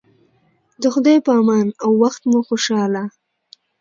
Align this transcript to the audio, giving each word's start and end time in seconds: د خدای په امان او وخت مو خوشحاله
د 0.81 0.83
خدای 0.93 1.17
په 1.25 1.31
امان 1.39 1.67
او 1.83 1.91
وخت 2.03 2.21
مو 2.31 2.39
خوشحاله 2.49 3.03